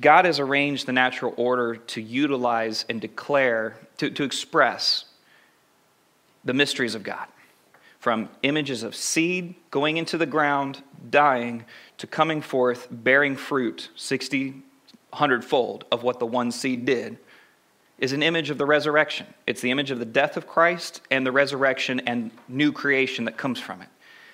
[0.00, 5.04] God has arranged the natural order to utilize and declare, to, to express
[6.44, 7.26] the mysteries of God.
[8.00, 11.64] From images of seed going into the ground, dying,
[11.98, 14.50] to coming forth, bearing fruit 60,
[15.10, 17.18] 100 fold of what the one seed did,
[17.98, 19.26] is an image of the resurrection.
[19.46, 23.36] It's the image of the death of Christ and the resurrection and new creation that
[23.36, 23.88] comes from it.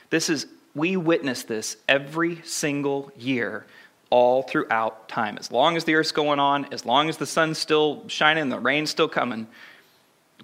[0.08, 3.66] This is, we witness this every single year
[4.10, 5.36] all throughout time.
[5.38, 8.58] As long as the earth's going on, as long as the sun's still shining the
[8.58, 9.46] rain's still coming,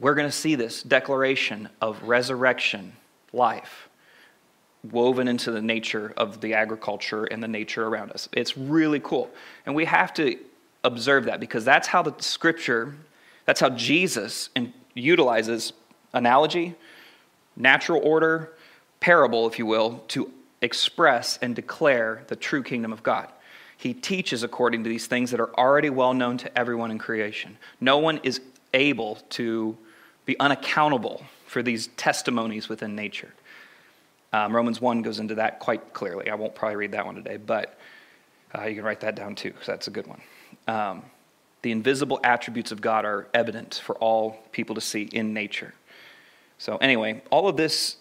[0.00, 2.92] we're going to see this declaration of resurrection
[3.32, 3.88] life
[4.90, 8.28] woven into the nature of the agriculture and the nature around us.
[8.32, 9.30] It's really cool.
[9.64, 10.38] And we have to
[10.82, 12.94] observe that because that's how the scripture,
[13.46, 14.50] that's how Jesus
[14.94, 15.72] utilizes
[16.12, 16.74] analogy,
[17.56, 18.52] natural order,
[19.00, 23.30] parable, if you will, to express and declare the true kingdom of God.
[23.76, 27.58] He teaches according to these things that are already well known to everyone in creation.
[27.80, 28.40] No one is
[28.72, 29.76] able to
[30.26, 33.32] be unaccountable for these testimonies within nature.
[34.32, 36.28] Um, Romans 1 goes into that quite clearly.
[36.28, 37.78] I won't probably read that one today, but
[38.56, 40.20] uh, you can write that down too, because that's a good one.
[40.66, 41.02] Um,
[41.62, 45.72] the invisible attributes of God are evident for all people to see in nature.
[46.58, 47.96] So, anyway, all of this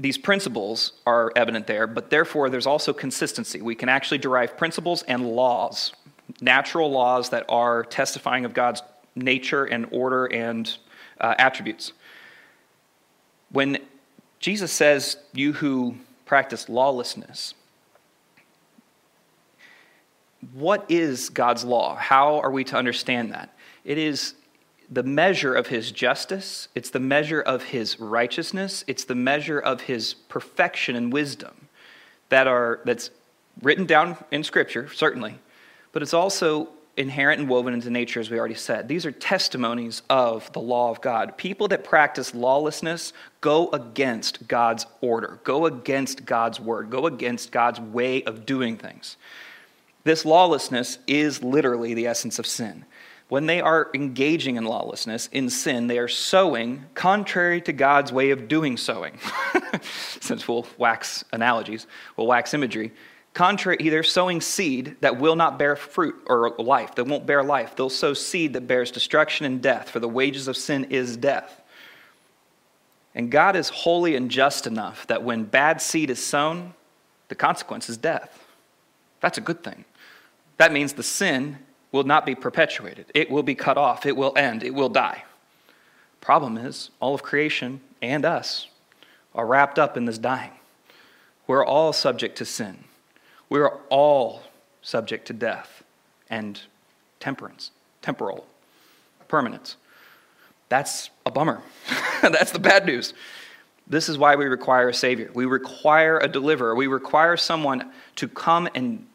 [0.00, 3.60] these principles are evident there, but therefore there's also consistency.
[3.60, 5.92] We can actually derive principles and laws,
[6.40, 8.82] natural laws that are testifying of God's
[9.14, 10.74] nature and order and
[11.20, 11.92] uh, attributes.
[13.52, 13.78] When
[14.38, 17.52] Jesus says, You who practice lawlessness,
[20.54, 21.94] what is God's law?
[21.96, 23.54] How are we to understand that?
[23.84, 24.34] It is
[24.90, 29.82] the measure of his justice, it's the measure of his righteousness, it's the measure of
[29.82, 31.68] his perfection and wisdom
[32.28, 33.10] that are that's
[33.62, 35.38] written down in scripture, certainly,
[35.92, 38.88] but it's also inherent and woven into nature as we already said.
[38.88, 41.38] These are testimonies of the law of God.
[41.38, 47.80] People that practice lawlessness go against God's order, go against God's word, go against God's
[47.80, 49.16] way of doing things.
[50.02, 52.84] This lawlessness is literally the essence of sin
[53.30, 58.30] when they are engaging in lawlessness, in sin, they are sowing contrary to God's way
[58.30, 59.18] of doing sowing.
[60.20, 62.92] Since we'll wax analogies, we'll wax imagery.
[63.32, 67.76] Contrary, they're sowing seed that will not bear fruit or life, that won't bear life.
[67.76, 71.62] They'll sow seed that bears destruction and death, for the wages of sin is death.
[73.14, 76.74] And God is holy and just enough that when bad seed is sown,
[77.28, 78.44] the consequence is death.
[79.20, 79.84] That's a good thing.
[80.56, 81.60] That means the sin
[81.92, 83.06] will not be perpetuated.
[83.14, 84.06] It will be cut off.
[84.06, 84.62] It will end.
[84.62, 85.24] It will die.
[86.20, 88.68] Problem is, all of creation and us
[89.34, 90.52] are wrapped up in this dying.
[91.46, 92.84] We're all subject to sin.
[93.48, 94.42] We're all
[94.82, 95.82] subject to death
[96.28, 96.60] and
[97.18, 97.72] temperance,
[98.02, 98.46] temporal,
[99.28, 99.76] permanence.
[100.68, 101.62] That's a bummer.
[102.22, 103.14] That's the bad news.
[103.88, 105.30] This is why we require a Savior.
[105.34, 106.76] We require a deliverer.
[106.76, 109.06] We require someone to come and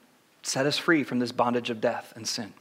[0.43, 2.53] set us free from this bondage of death and sin.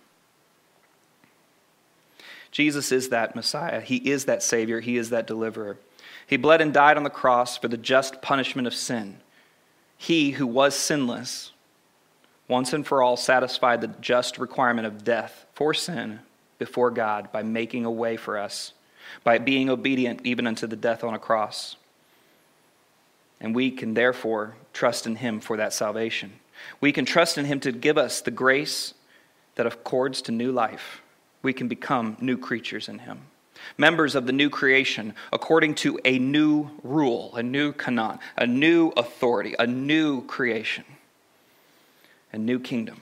[2.55, 3.81] Jesus is that Messiah.
[3.81, 4.79] He is that Savior.
[4.79, 5.77] He is that deliverer.
[6.25, 9.19] He bled and died on the cross for the just punishment of sin.
[9.99, 11.51] He who was sinless,
[12.47, 16.21] once and for all satisfied the just requirement of death for sin
[16.61, 18.73] before God by making a way for us,
[19.25, 21.75] by being obedient even unto the death on a cross.
[23.41, 26.35] And we can therefore trust in Him for that salvation.
[26.81, 28.95] We can trust in Him to give us the grace
[29.57, 31.01] that accords to new life
[31.45, 33.21] we can become new creatures in Him.
[33.79, 38.89] Members of the new creation according to a new rule, a new canon, a new
[38.97, 40.85] authority, a new creation,
[42.33, 43.01] a new kingdom.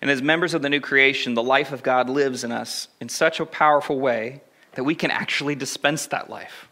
[0.00, 3.08] And as members of the new creation, the life of God lives in us in
[3.08, 4.40] such a powerful way
[4.72, 6.68] that we can actually dispense that life.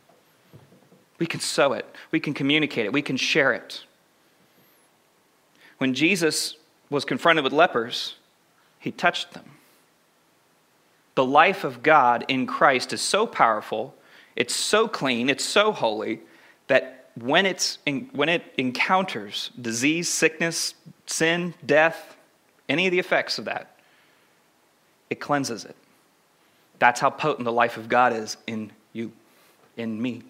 [1.18, 3.84] We can sow it, we can communicate it, we can share it.
[5.78, 6.56] When Jesus
[6.90, 8.14] was confronted with lepers,
[8.78, 9.44] he touched them.
[11.14, 13.94] The life of God in Christ is so powerful,
[14.36, 16.20] it's so clean, it's so holy,
[16.66, 20.74] that when, it's in, when it encounters disease, sickness,
[21.06, 22.16] sin, death,
[22.68, 23.78] any of the effects of that,
[25.10, 25.76] it cleanses it.
[26.78, 29.12] That's how potent the life of God is in you,
[29.76, 30.22] in me,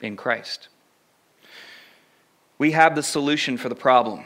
[0.00, 0.68] in Christ.
[2.58, 4.24] We have the solution for the problem.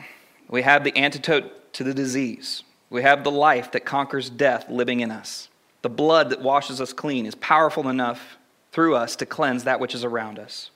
[0.49, 2.65] We have the antidote to the disease.
[2.93, 5.49] We have the life that conquers death living in us.
[5.81, 8.37] The blood that washes us clean is powerful enough
[8.71, 10.71] through us to cleanse that which is around us.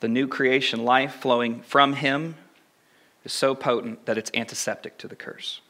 [0.00, 2.34] The new creation life flowing from Him
[3.24, 5.62] is so potent that it's antiseptic to the curse.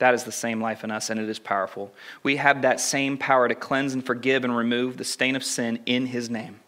[0.00, 1.92] That is the same life in us, and it is powerful.
[2.22, 5.80] We have that same power to cleanse and forgive and remove the stain of sin
[5.86, 6.60] in His name.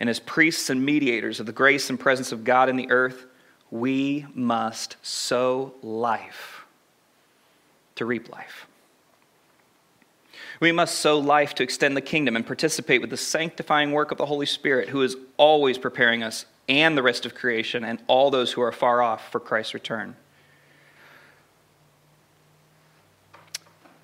[0.00, 3.26] And as priests and mediators of the grace and presence of God in the earth,
[3.70, 6.64] we must sow life
[7.96, 8.66] to reap life.
[10.60, 14.18] We must sow life to extend the kingdom and participate with the sanctifying work of
[14.18, 18.30] the Holy Spirit, who is always preparing us and the rest of creation and all
[18.30, 20.16] those who are far off for Christ's return.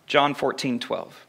[0.06, 1.26] John 14, 12.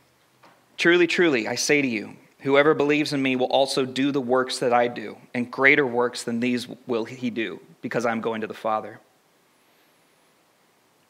[0.75, 4.59] Truly, truly, I say to you, whoever believes in me will also do the works
[4.59, 8.47] that I do, and greater works than these will he do, because I'm going to
[8.47, 8.99] the Father.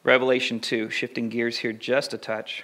[0.03, 2.63] Revelation 2, shifting gears here just a touch.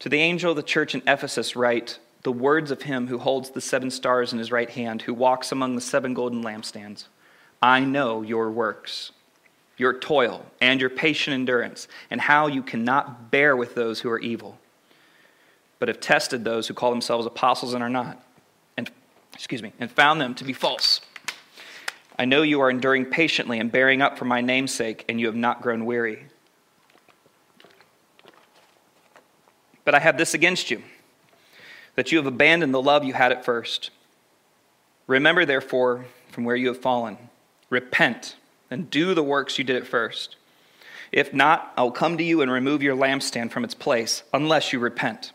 [0.00, 3.50] To the angel of the church in Ephesus, write the words of him who holds
[3.50, 7.06] the seven stars in his right hand, who walks among the seven golden lampstands.
[7.62, 9.12] I know your works
[9.76, 14.20] your toil, and your patient endurance, and how you cannot bear with those who are
[14.20, 14.58] evil,
[15.84, 18.18] but have tested those who call themselves apostles and are not,
[18.78, 18.90] and
[19.34, 21.02] excuse me, and found them to be false.
[22.18, 25.26] I know you are enduring patiently and bearing up for my name's sake, and you
[25.26, 26.24] have not grown weary.
[29.84, 30.82] But I have this against you,
[31.96, 33.90] that you have abandoned the love you had at first.
[35.06, 37.18] Remember, therefore, from where you have fallen,
[37.68, 38.36] repent
[38.70, 40.36] and do the works you did at first.
[41.12, 44.78] If not, I'll come to you and remove your lampstand from its place, unless you
[44.78, 45.32] repent.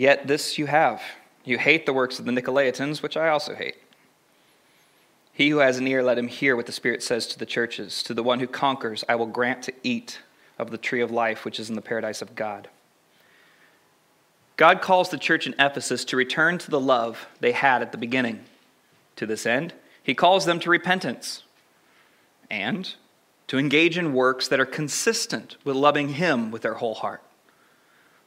[0.00, 1.02] Yet this you have
[1.44, 3.76] you hate the works of the Nicolaitans, which I also hate.
[5.34, 8.02] He who has an ear, let him hear what the Spirit says to the churches.
[8.04, 10.20] To the one who conquers, I will grant to eat
[10.58, 12.68] of the tree of life, which is in the paradise of God.
[14.56, 17.98] God calls the church in Ephesus to return to the love they had at the
[17.98, 18.40] beginning.
[19.16, 21.42] To this end, he calls them to repentance
[22.50, 22.94] and
[23.48, 27.20] to engage in works that are consistent with loving Him with their whole heart.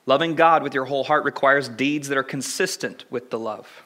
[0.05, 3.83] Loving God with your whole heart requires deeds that are consistent with the love.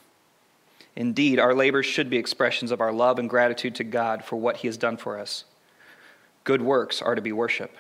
[0.96, 4.58] Indeed, our labors should be expressions of our love and gratitude to God for what
[4.58, 5.46] He has done for us.
[6.44, 7.76] Good works are to be worship.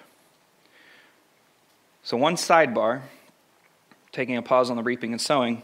[2.03, 3.01] So, one sidebar,
[4.11, 5.63] taking a pause on the reaping and sowing,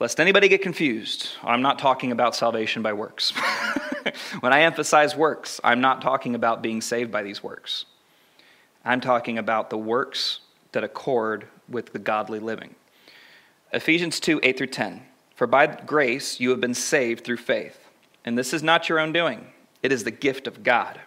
[0.00, 3.30] lest anybody get confused, I'm not talking about salvation by works.
[4.40, 7.86] when I emphasize works, I'm not talking about being saved by these works.
[8.84, 10.40] I'm talking about the works
[10.72, 12.74] that accord with the godly living.
[13.72, 15.02] Ephesians 2 8 through 10.
[15.34, 17.88] For by grace you have been saved through faith.
[18.24, 19.48] And this is not your own doing,
[19.82, 21.00] it is the gift of God,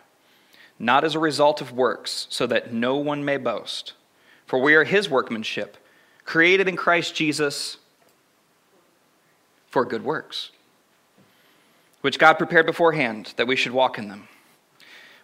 [0.78, 3.94] not as a result of works, so that no one may boast.
[4.46, 5.78] For we are his workmanship,
[6.26, 7.78] created in Christ Jesus
[9.70, 10.52] for good works
[12.06, 14.28] which God prepared beforehand that we should walk in them.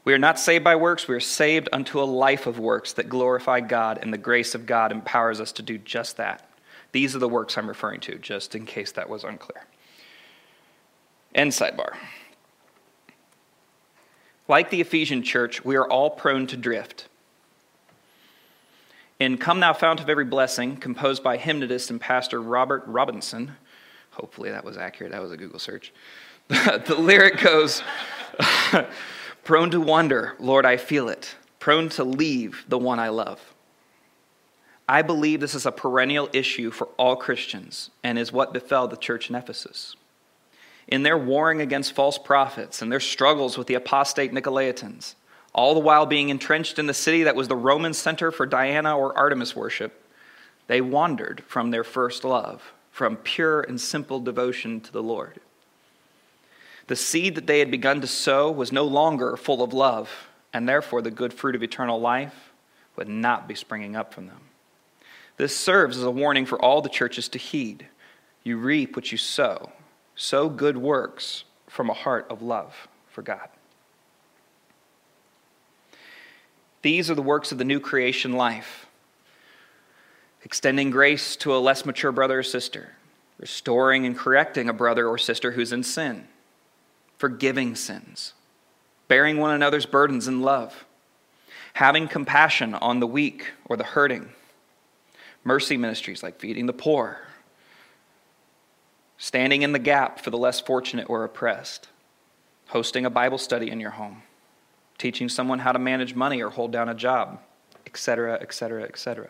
[0.03, 3.07] We are not saved by works, we are saved unto a life of works that
[3.07, 6.49] glorify God, and the grace of God empowers us to do just that.
[6.91, 9.63] These are the works I'm referring to, just in case that was unclear.
[11.35, 11.95] End sidebar.
[14.47, 17.07] Like the Ephesian church, we are all prone to drift.
[19.19, 23.51] In Come Thou Fount of Every Blessing, composed by hymnodist and pastor Robert Robinson,
[24.09, 25.93] hopefully that was accurate, that was a Google search.
[26.47, 27.83] the lyric goes
[29.43, 31.35] Prone to wonder, Lord, I feel it.
[31.59, 33.39] Prone to leave the one I love.
[34.87, 38.97] I believe this is a perennial issue for all Christians and is what befell the
[38.97, 39.95] church in Ephesus.
[40.87, 45.15] In their warring against false prophets and their struggles with the apostate Nicolaitans,
[45.53, 48.97] all the while being entrenched in the city that was the Roman center for Diana
[48.97, 50.05] or Artemis worship,
[50.67, 55.39] they wandered from their first love, from pure and simple devotion to the Lord.
[56.91, 60.67] The seed that they had begun to sow was no longer full of love, and
[60.67, 62.51] therefore the good fruit of eternal life
[62.97, 64.41] would not be springing up from them.
[65.37, 67.87] This serves as a warning for all the churches to heed.
[68.43, 69.71] You reap what you sow.
[70.17, 73.47] Sow good works from a heart of love for God.
[76.81, 78.85] These are the works of the new creation life
[80.43, 82.89] extending grace to a less mature brother or sister,
[83.37, 86.27] restoring and correcting a brother or sister who's in sin
[87.21, 88.33] forgiving sins,
[89.07, 90.85] bearing one another's burdens in love,
[91.73, 94.27] having compassion on the weak or the hurting,
[95.43, 97.19] mercy ministries like feeding the poor,
[99.19, 101.89] standing in the gap for the less fortunate or oppressed,
[102.69, 104.23] hosting a Bible study in your home,
[104.97, 107.39] teaching someone how to manage money or hold down a job,
[107.85, 109.29] etc., etc., etc.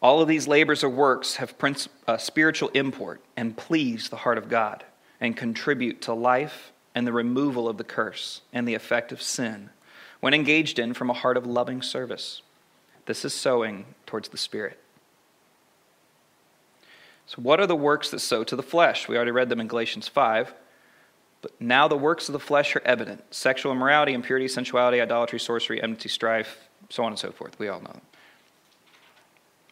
[0.00, 4.38] All of these labors or works have princ- uh, spiritual import and please the heart
[4.38, 4.82] of God
[5.20, 9.70] and contribute to life and the removal of the curse and the effect of sin
[10.20, 12.42] when engaged in from a heart of loving service.
[13.06, 14.78] This is sowing towards the Spirit.
[17.26, 19.08] So, what are the works that sow to the flesh?
[19.08, 20.54] We already read them in Galatians 5.
[21.42, 25.82] But now the works of the flesh are evident sexual immorality, impurity, sensuality, idolatry, sorcery,
[25.82, 27.58] enmity, strife, so on and so forth.
[27.58, 28.00] We all know them.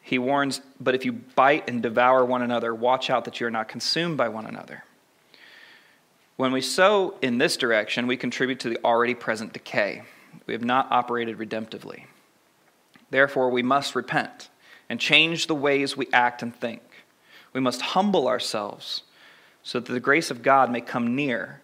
[0.02, 3.50] He warns, but if you bite and devour one another, watch out that you are
[3.50, 4.84] not consumed by one another.
[6.36, 10.02] When we sow in this direction, we contribute to the already present decay.
[10.46, 12.04] We have not operated redemptively.
[13.10, 14.48] Therefore, we must repent
[14.88, 16.82] and change the ways we act and think.
[17.52, 19.04] We must humble ourselves
[19.62, 21.62] so that the grace of God may come near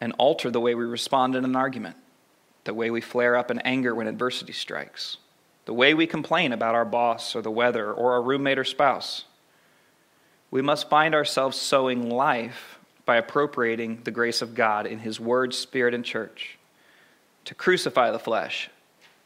[0.00, 1.96] and alter the way we respond in an argument,
[2.62, 5.16] the way we flare up in anger when adversity strikes,
[5.64, 9.24] the way we complain about our boss or the weather or our roommate or spouse.
[10.50, 15.54] We must find ourselves sowing life by appropriating the grace of God in His Word,
[15.54, 16.58] Spirit, and church
[17.44, 18.70] to crucify the flesh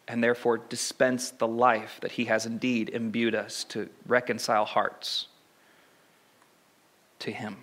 [0.07, 5.29] and therefore dispense the life that He has indeed imbued us to reconcile hearts
[7.21, 7.59] to Him.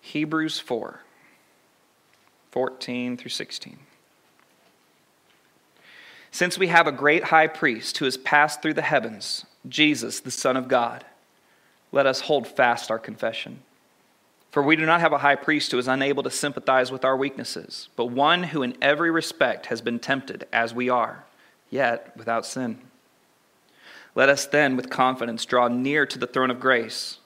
[0.00, 1.00] Hebrews 4
[2.50, 3.78] 14 through 16.
[6.30, 10.30] Since we have a great high priest who has passed through the heavens, Jesus, the
[10.30, 11.04] Son of God,
[11.92, 13.62] let us hold fast our confession.
[14.52, 17.16] For we do not have a high priest who is unable to sympathize with our
[17.16, 21.24] weaknesses, but one who in every respect has been tempted as we are,
[21.70, 22.78] yet without sin.
[24.14, 27.18] Let us then with confidence draw near to the throne of grace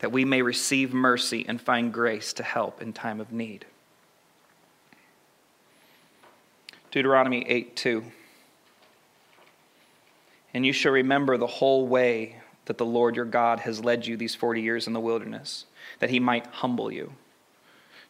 [0.00, 3.64] that we may receive mercy and find grace to help in time of need.
[6.90, 8.04] Deuteronomy 8 2.
[10.52, 14.18] And you shall remember the whole way that the Lord your God has led you
[14.18, 15.64] these 40 years in the wilderness,
[16.00, 17.12] that he might humble you,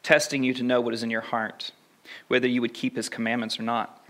[0.03, 1.73] testing you to know what is in your heart,
[2.29, 4.05] whether you would keep his commandments or not.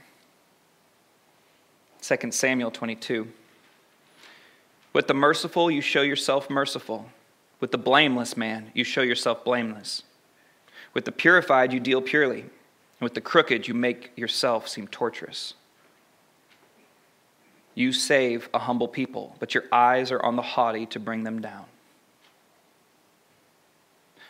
[2.03, 3.29] 2 Samuel 22.
[4.93, 7.11] With the merciful, you show yourself merciful
[7.61, 10.03] with the blameless man, you show yourself blameless.
[10.95, 12.41] With the purified, you deal purely.
[12.41, 15.55] And with the crooked, you make yourself seem torturous.
[17.75, 21.41] You save a humble people, but your eyes are on the haughty to bring them
[21.41, 21.64] down.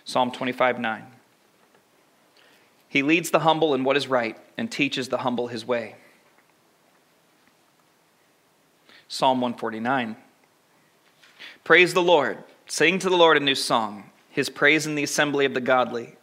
[0.09, 1.05] Psalm 25 9.
[2.89, 5.97] He leads the humble in what is right and teaches the humble his way.
[9.07, 10.17] Psalm 149.
[11.63, 12.43] Praise the Lord.
[12.67, 16.17] Sing to the Lord a new song, his praise in the assembly of the godly.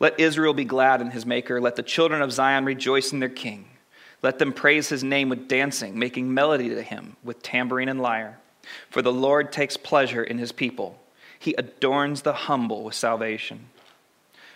[0.00, 1.60] Let Israel be glad in his maker.
[1.60, 3.68] Let the children of Zion rejoice in their king.
[4.22, 8.38] Let them praise his name with dancing, making melody to him with tambourine and lyre.
[8.88, 10.98] For the Lord takes pleasure in his people.
[11.38, 13.66] He adorns the humble with salvation.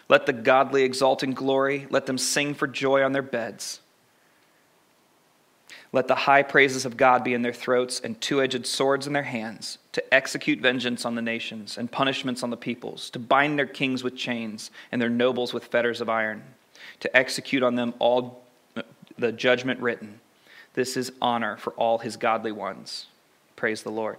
[0.08, 1.86] Let the godly exult in glory.
[1.90, 3.80] Let them sing for joy on their beds.
[5.92, 9.12] Let the high praises of God be in their throats and two edged swords in
[9.12, 13.58] their hands, to execute vengeance on the nations and punishments on the peoples, to bind
[13.58, 16.42] their kings with chains and their nobles with fetters of iron,
[17.00, 18.42] to execute on them all
[19.18, 20.20] the judgment written.
[20.74, 23.06] This is honor for all his godly ones.
[23.54, 24.18] Praise the Lord.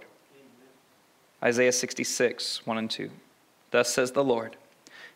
[1.42, 3.10] Isaiah 66, 1 and 2.
[3.70, 4.56] Thus says the Lord.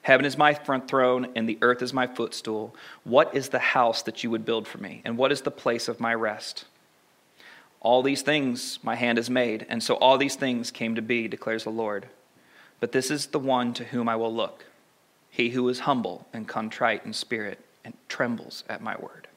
[0.02, 2.74] Heaven is my front throne, and the earth is my footstool.
[3.04, 5.02] What is the house that you would build for me?
[5.04, 6.64] And what is the place of my rest?
[7.80, 11.28] All these things my hand has made, and so all these things came to be,
[11.28, 12.08] declares the Lord.
[12.80, 14.64] But this is the one to whom I will look,
[15.30, 19.28] he who is humble and contrite in spirit and trembles at my word.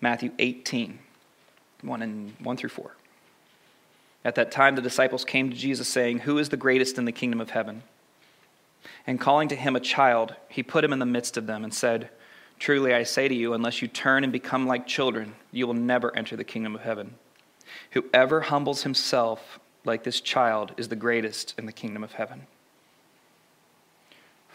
[0.00, 0.98] Matthew 18,
[1.82, 2.96] 1, and 1 through 4.
[4.24, 7.12] At that time, the disciples came to Jesus, saying, Who is the greatest in the
[7.12, 7.82] kingdom of heaven?
[9.06, 11.74] And calling to him a child, he put him in the midst of them and
[11.74, 12.08] said,
[12.58, 16.16] Truly I say to you, unless you turn and become like children, you will never
[16.16, 17.14] enter the kingdom of heaven.
[17.90, 22.46] Whoever humbles himself like this child is the greatest in the kingdom of heaven.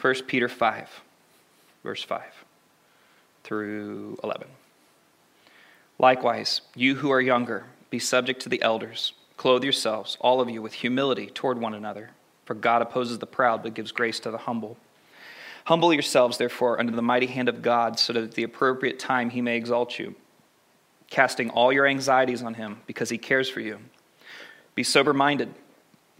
[0.01, 1.01] 1 Peter 5,
[1.83, 2.21] verse 5
[3.43, 4.47] through 11.
[5.97, 9.13] Likewise, you who are younger, be subject to the elders.
[9.39, 12.09] Clothe yourselves, all of you, with humility toward one another.
[12.43, 14.75] For God opposes the proud, but gives grace to the humble.
[15.63, 19.29] Humble yourselves, therefore, under the mighty hand of God, so that at the appropriate time
[19.29, 20.13] he may exalt you,
[21.09, 23.79] casting all your anxieties on him, because he cares for you.
[24.75, 25.53] Be sober minded,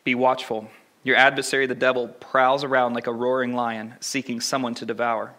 [0.05, 0.69] be watchful.
[1.03, 5.33] Your adversary, the devil, prowls around like a roaring lion, seeking someone to devour.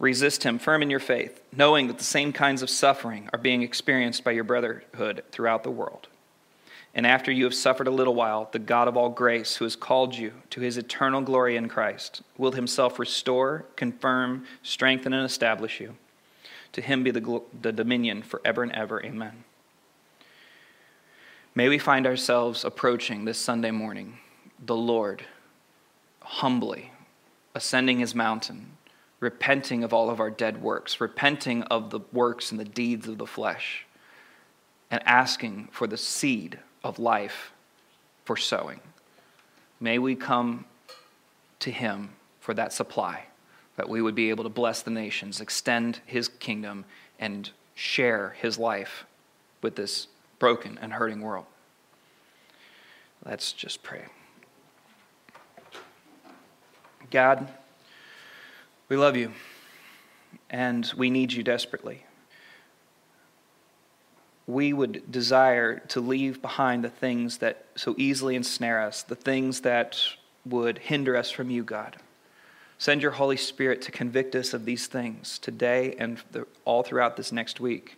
[0.00, 3.62] Resist him, firm in your faith, knowing that the same kinds of suffering are being
[3.62, 6.08] experienced by your brotherhood throughout the world.
[6.96, 9.76] And after you have suffered a little while, the God of all grace, who has
[9.76, 15.78] called you to his eternal glory in Christ, will himself restore, confirm, strengthen, and establish
[15.78, 15.94] you.
[16.72, 19.04] To him be the, the dominion forever and ever.
[19.04, 19.44] Amen.
[21.54, 24.16] May we find ourselves approaching this Sunday morning
[24.64, 25.22] the Lord
[26.22, 26.92] humbly
[27.54, 28.72] ascending his mountain
[29.20, 33.18] repenting of all of our dead works, repenting of the works and the deeds of
[33.18, 33.86] the flesh,
[34.90, 37.52] and asking for the seed of life
[38.24, 38.80] for sowing.
[39.80, 40.64] May we come
[41.58, 42.10] to him
[42.40, 43.24] for that supply,
[43.76, 46.84] that we would be able to bless the nations, extend his kingdom,
[47.18, 49.04] and share his life
[49.62, 50.06] with this
[50.38, 51.46] broken and hurting world.
[53.24, 54.04] Let's just pray.
[57.10, 57.48] God,
[58.88, 59.32] we love you,
[60.50, 62.05] and we need you desperately.
[64.46, 69.62] We would desire to leave behind the things that so easily ensnare us, the things
[69.62, 70.00] that
[70.44, 71.96] would hinder us from you, God.
[72.78, 76.22] Send your Holy Spirit to convict us of these things today and
[76.64, 77.96] all throughout this next week.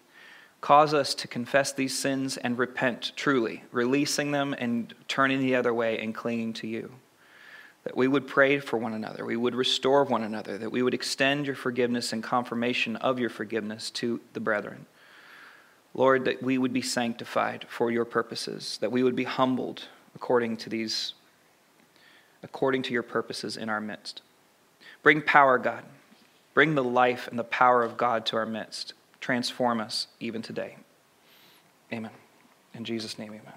[0.60, 5.74] Cause us to confess these sins and repent truly, releasing them and turning the other
[5.74, 6.92] way and clinging to you
[7.88, 10.92] that we would pray for one another, we would restore one another, that we would
[10.92, 14.84] extend your forgiveness and confirmation of your forgiveness to the brethren.
[15.94, 20.56] Lord, that we would be sanctified for your purposes, that we would be humbled according
[20.58, 21.14] to these
[22.42, 24.22] according to your purposes in our midst.
[25.02, 25.84] Bring power, God.
[26.54, 28.94] Bring the life and the power of God to our midst.
[29.20, 30.76] Transform us even today.
[31.92, 32.12] Amen.
[32.74, 33.54] In Jesus' name, amen.